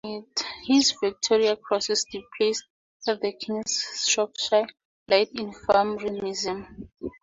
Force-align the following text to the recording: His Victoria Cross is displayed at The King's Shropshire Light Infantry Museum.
His 0.65 0.95
Victoria 0.99 1.55
Cross 1.55 1.91
is 1.91 2.05
displayed 2.11 2.55
at 3.07 3.21
The 3.21 3.33
King's 3.33 3.83
Shropshire 4.03 4.65
Light 5.07 5.29
Infantry 5.35 6.09
Museum. 6.09 6.89